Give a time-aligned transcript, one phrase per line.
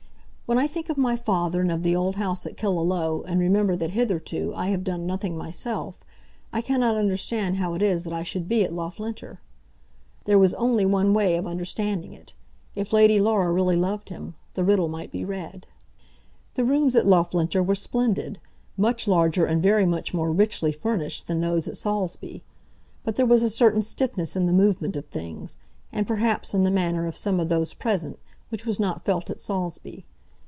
[0.51, 3.77] "When I think of my father and of the old house at Killaloe, and remember
[3.77, 6.03] that hitherto I have done nothing myself,
[6.51, 9.39] I cannot understand how it is that I should be at Loughlinter."
[10.25, 12.33] There was only one way of understanding it.
[12.75, 15.67] If Lady Laura really loved him, the riddle might be read.
[16.55, 18.37] The rooms at Loughlinter were splendid,
[18.75, 22.43] much larger and very much more richly furnished than those at Saulsby.
[23.05, 25.59] But there was a certain stiffness in the movement of things,
[25.93, 29.39] and perhaps in the manner of some of those present, which was not felt at
[29.39, 30.03] Saulsby.